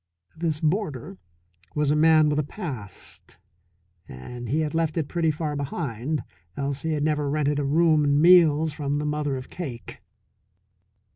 [0.35, 1.19] This boarder
[1.75, 3.37] was a man with a past.
[4.09, 6.23] And he had left it pretty far behind,
[6.57, 10.01] else he had never rented a room and meals from the mother of Cake.